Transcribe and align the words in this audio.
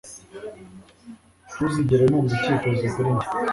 Ntuzigere 1.51 2.03
numva 2.07 2.31
icyifuzo 2.37 2.85
kuri 2.93 3.09
njye 3.15 3.27